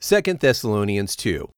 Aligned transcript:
2 0.00 0.20
Thessalonians 0.20 1.16
2. 1.16 1.50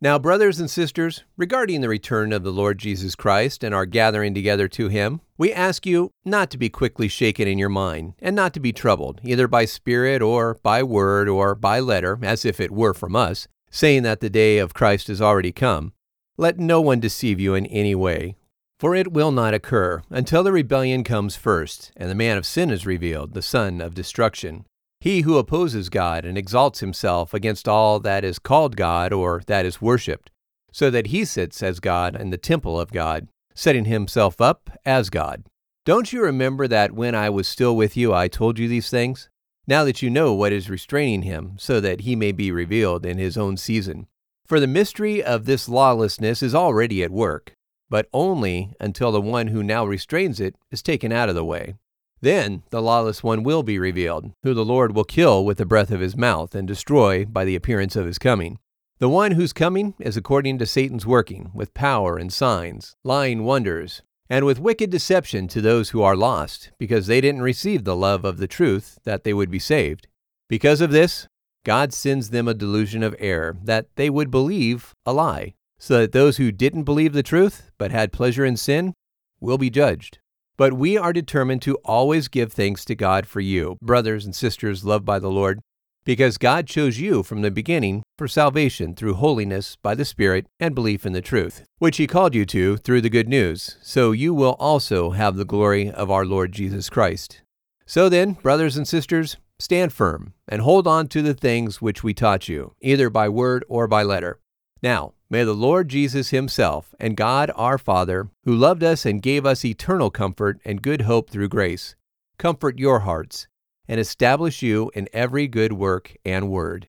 Now, 0.00 0.18
brothers 0.18 0.58
and 0.58 0.70
sisters, 0.70 1.22
regarding 1.36 1.82
the 1.82 1.88
return 1.88 2.32
of 2.32 2.42
the 2.42 2.50
Lord 2.50 2.78
Jesus 2.78 3.14
Christ 3.14 3.62
and 3.62 3.74
our 3.74 3.84
gathering 3.84 4.32
together 4.32 4.68
to 4.68 4.88
him, 4.88 5.20
we 5.36 5.52
ask 5.52 5.84
you 5.84 6.12
not 6.24 6.50
to 6.50 6.56
be 6.56 6.70
quickly 6.70 7.08
shaken 7.08 7.46
in 7.46 7.58
your 7.58 7.68
mind, 7.68 8.14
and 8.20 8.34
not 8.34 8.54
to 8.54 8.60
be 8.60 8.72
troubled, 8.72 9.20
either 9.22 9.46
by 9.46 9.66
spirit 9.66 10.22
or 10.22 10.58
by 10.62 10.82
word 10.82 11.28
or 11.28 11.54
by 11.54 11.78
letter, 11.78 12.18
as 12.22 12.46
if 12.46 12.58
it 12.58 12.70
were 12.70 12.94
from 12.94 13.14
us, 13.14 13.48
saying 13.70 14.02
that 14.02 14.20
the 14.20 14.30
day 14.30 14.56
of 14.56 14.72
Christ 14.72 15.10
is 15.10 15.20
already 15.20 15.52
come. 15.52 15.92
Let 16.38 16.58
no 16.58 16.80
one 16.80 17.00
deceive 17.00 17.38
you 17.38 17.54
in 17.54 17.66
any 17.66 17.94
way, 17.94 18.36
for 18.80 18.94
it 18.94 19.12
will 19.12 19.30
not 19.30 19.52
occur 19.52 20.02
until 20.08 20.42
the 20.42 20.52
rebellion 20.52 21.04
comes 21.04 21.36
first, 21.36 21.92
and 21.98 22.08
the 22.08 22.14
man 22.14 22.38
of 22.38 22.46
sin 22.46 22.70
is 22.70 22.86
revealed, 22.86 23.34
the 23.34 23.42
son 23.42 23.82
of 23.82 23.94
destruction 23.94 24.64
he 25.06 25.20
who 25.20 25.38
opposes 25.38 25.88
God 25.88 26.24
and 26.24 26.36
exalts 26.36 26.80
himself 26.80 27.32
against 27.32 27.68
all 27.68 28.00
that 28.00 28.24
is 28.24 28.40
called 28.40 28.76
God 28.76 29.12
or 29.12 29.40
that 29.46 29.64
is 29.64 29.80
worshipped, 29.80 30.32
so 30.72 30.90
that 30.90 31.06
he 31.06 31.24
sits 31.24 31.62
as 31.62 31.78
God 31.78 32.20
in 32.20 32.30
the 32.30 32.36
temple 32.36 32.80
of 32.80 32.90
God, 32.90 33.28
setting 33.54 33.84
himself 33.84 34.40
up 34.40 34.68
as 34.84 35.08
God. 35.08 35.44
Don't 35.84 36.12
you 36.12 36.24
remember 36.24 36.66
that 36.66 36.90
when 36.90 37.14
I 37.14 37.30
was 37.30 37.46
still 37.46 37.76
with 37.76 37.96
you, 37.96 38.12
I 38.12 38.26
told 38.26 38.58
you 38.58 38.66
these 38.66 38.90
things? 38.90 39.28
Now 39.68 39.84
that 39.84 40.02
you 40.02 40.10
know 40.10 40.34
what 40.34 40.52
is 40.52 40.68
restraining 40.68 41.22
him, 41.22 41.54
so 41.56 41.78
that 41.78 42.00
he 42.00 42.16
may 42.16 42.32
be 42.32 42.50
revealed 42.50 43.06
in 43.06 43.16
his 43.16 43.36
own 43.36 43.56
season. 43.56 44.08
For 44.44 44.58
the 44.58 44.66
mystery 44.66 45.22
of 45.22 45.44
this 45.44 45.68
lawlessness 45.68 46.42
is 46.42 46.52
already 46.52 47.04
at 47.04 47.12
work, 47.12 47.52
but 47.88 48.08
only 48.12 48.74
until 48.80 49.12
the 49.12 49.20
one 49.20 49.46
who 49.46 49.62
now 49.62 49.86
restrains 49.86 50.40
it 50.40 50.56
is 50.72 50.82
taken 50.82 51.12
out 51.12 51.28
of 51.28 51.36
the 51.36 51.44
way. 51.44 51.76
Then 52.20 52.62
the 52.70 52.82
lawless 52.82 53.22
one 53.22 53.42
will 53.42 53.62
be 53.62 53.78
revealed, 53.78 54.32
who 54.42 54.54
the 54.54 54.64
Lord 54.64 54.94
will 54.94 55.04
kill 55.04 55.44
with 55.44 55.58
the 55.58 55.66
breath 55.66 55.90
of 55.90 56.00
his 56.00 56.16
mouth 56.16 56.54
and 56.54 56.66
destroy 56.66 57.24
by 57.24 57.44
the 57.44 57.56
appearance 57.56 57.96
of 57.96 58.06
his 58.06 58.18
coming. 58.18 58.58
The 58.98 59.08
one 59.08 59.32
whose 59.32 59.52
coming 59.52 59.94
is 59.98 60.16
according 60.16 60.58
to 60.58 60.66
Satan's 60.66 61.04
working, 61.04 61.50
with 61.52 61.74
power 61.74 62.16
and 62.16 62.32
signs, 62.32 62.96
lying 63.04 63.44
wonders, 63.44 64.00
and 64.30 64.46
with 64.46 64.58
wicked 64.58 64.88
deception 64.90 65.48
to 65.48 65.60
those 65.60 65.90
who 65.90 66.02
are 66.02 66.16
lost, 66.16 66.70
because 66.78 67.06
they 67.06 67.20
didn't 67.20 67.42
receive 67.42 67.84
the 67.84 67.94
love 67.94 68.24
of 68.24 68.38
the 68.38 68.48
truth 68.48 68.98
that 69.04 69.22
they 69.22 69.34
would 69.34 69.50
be 69.50 69.58
saved. 69.58 70.08
Because 70.48 70.80
of 70.80 70.92
this, 70.92 71.28
God 71.64 71.92
sends 71.92 72.30
them 72.30 72.48
a 72.48 72.54
delusion 72.54 73.02
of 73.02 73.14
error, 73.18 73.56
that 73.62 73.88
they 73.96 74.08
would 74.08 74.30
believe 74.30 74.94
a 75.04 75.12
lie, 75.12 75.54
so 75.78 75.98
that 75.98 76.12
those 76.12 76.38
who 76.38 76.50
didn't 76.50 76.84
believe 76.84 77.12
the 77.12 77.22
truth, 77.22 77.70
but 77.76 77.90
had 77.90 78.12
pleasure 78.12 78.44
in 78.44 78.56
sin, 78.56 78.94
will 79.40 79.58
be 79.58 79.68
judged. 79.68 80.18
But 80.58 80.72
we 80.72 80.96
are 80.96 81.12
determined 81.12 81.60
to 81.62 81.76
always 81.84 82.28
give 82.28 82.50
thanks 82.50 82.84
to 82.86 82.94
God 82.94 83.26
for 83.26 83.40
you, 83.40 83.76
brothers 83.82 84.24
and 84.24 84.34
sisters 84.34 84.86
loved 84.86 85.04
by 85.04 85.18
the 85.18 85.30
Lord, 85.30 85.60
because 86.06 86.38
God 86.38 86.66
chose 86.66 86.98
you 86.98 87.22
from 87.22 87.42
the 87.42 87.50
beginning 87.50 88.02
for 88.16 88.26
salvation 88.26 88.94
through 88.94 89.14
holiness 89.14 89.76
by 89.82 89.94
the 89.94 90.04
Spirit 90.06 90.46
and 90.58 90.74
belief 90.74 91.04
in 91.04 91.12
the 91.12 91.20
truth, 91.20 91.64
which 91.78 91.98
He 91.98 92.06
called 92.06 92.34
you 92.34 92.46
to 92.46 92.78
through 92.78 93.02
the 93.02 93.10
good 93.10 93.28
news, 93.28 93.76
so 93.82 94.12
you 94.12 94.32
will 94.32 94.56
also 94.58 95.10
have 95.10 95.36
the 95.36 95.44
glory 95.44 95.90
of 95.90 96.10
our 96.10 96.24
Lord 96.24 96.52
Jesus 96.52 96.88
Christ. 96.88 97.42
So 97.84 98.08
then, 98.08 98.32
brothers 98.32 98.78
and 98.78 98.88
sisters, 98.88 99.36
stand 99.58 99.92
firm 99.92 100.32
and 100.48 100.62
hold 100.62 100.86
on 100.86 101.08
to 101.08 101.20
the 101.20 101.34
things 101.34 101.82
which 101.82 102.02
we 102.02 102.14
taught 102.14 102.48
you, 102.48 102.72
either 102.80 103.10
by 103.10 103.28
word 103.28 103.62
or 103.68 103.86
by 103.86 104.02
letter. 104.02 104.38
Now, 104.82 105.12
May 105.28 105.42
the 105.42 105.54
Lord 105.54 105.88
Jesus 105.88 106.30
Himself 106.30 106.94
and 107.00 107.16
God 107.16 107.50
our 107.56 107.78
Father, 107.78 108.28
who 108.44 108.54
loved 108.54 108.84
us 108.84 109.04
and 109.04 109.20
gave 109.20 109.44
us 109.44 109.64
eternal 109.64 110.08
comfort 110.08 110.60
and 110.64 110.80
good 110.80 111.00
hope 111.00 111.30
through 111.30 111.48
grace, 111.48 111.96
comfort 112.38 112.78
your 112.78 113.00
hearts 113.00 113.48
and 113.88 113.98
establish 113.98 114.62
you 114.62 114.92
in 114.94 115.08
every 115.12 115.48
good 115.48 115.72
work 115.72 116.14
and 116.24 116.48
word. 116.48 116.88